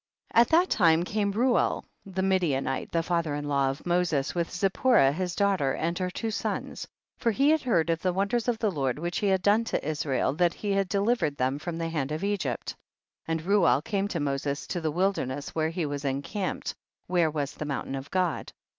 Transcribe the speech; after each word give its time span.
2. 0.33 0.39
At 0.39 0.47
that 0.47 0.79
lime 0.79 1.03
came 1.03 1.31
Reuel 1.31 1.85
the 2.07 2.23
Midianite, 2.23 2.91
the 2.91 3.03
fatiicr 3.05 3.37
in 3.37 3.47
law 3.47 3.69
of 3.69 3.85
Mo 3.85 4.01
ses, 4.03 4.33
with 4.33 4.49
Zipporah 4.51 5.11
his 5.11 5.35
daughter 5.35 5.73
and 5.73 5.95
her 5.99 6.09
two 6.09 6.31
sons, 6.31 6.87
for 7.17 7.29
he 7.29 7.51
had 7.51 7.61
heard 7.61 7.91
of 7.91 8.01
the 8.01 8.11
wonders 8.11 8.47
of 8.47 8.57
the 8.57 8.71
Lord 8.71 8.97
which 8.97 9.19
he 9.19 9.27
had 9.27 9.43
done 9.43 9.63
to 9.65 9.87
Israel, 9.87 10.33
that 10.33 10.55
he 10.55 10.71
had 10.71 10.89
delivered 10.89 11.37
them 11.37 11.59
from 11.59 11.77
the 11.77 11.87
hand 11.89 12.11
of 12.11 12.23
Egypt. 12.23 12.71
3. 13.27 13.31
And 13.33 13.41
Reuel 13.43 13.79
came 13.83 14.07
to 14.07 14.19
Moses 14.19 14.65
to 14.65 14.81
the 14.81 14.89
wilderness 14.89 15.53
where 15.53 15.69
he 15.69 15.85
was 15.85 16.03
en 16.03 16.23
camped, 16.23 16.73
where 17.05 17.29
was 17.29 17.53
the 17.53 17.65
mountain 17.65 17.93
of 17.93 18.09
God. 18.09 18.51